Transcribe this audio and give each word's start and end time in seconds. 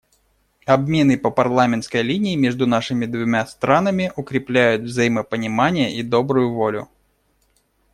Обмены 0.65 1.15
по 1.15 1.29
парламентской 1.29 2.01
линии 2.01 2.35
между 2.35 2.65
нашими 2.65 3.05
двумя 3.05 3.45
странами 3.45 4.11
укрепляют 4.15 4.81
взаимопонимание 4.81 5.93
и 5.93 6.01
добрую 6.01 6.51
волю. 6.55 6.89